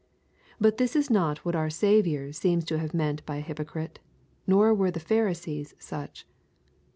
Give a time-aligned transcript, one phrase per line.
[0.59, 3.99] But this is not what our Saviour seems to have meant by a hypocrite;
[4.47, 6.25] nor were the Pharisees such.